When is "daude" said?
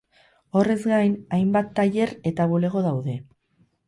2.87-3.15